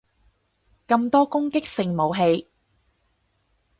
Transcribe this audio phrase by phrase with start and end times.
[0.87, 2.49] 咁多攻擊性武器